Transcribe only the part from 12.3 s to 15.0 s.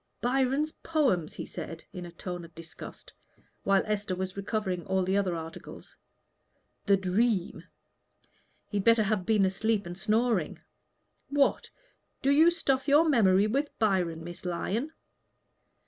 you stuff your memory with Byron, Miss Lyon?"